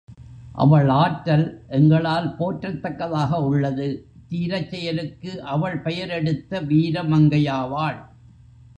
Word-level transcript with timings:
அவள் 0.53 0.89
ஆற்றல் 0.89 1.45
எங்களால் 1.67 2.35
போற்றத் 2.35 2.81
தக்கதாக 2.81 3.41
உள்ளது 3.41 3.87
தீரச் 4.29 4.69
செயலுக்கு 4.69 5.43
அவள் 5.45 5.79
பெயர் 5.79 6.09
எடுத்த 6.09 6.59
வீர 6.61 7.03
மங்கையாவாள். 7.03 7.99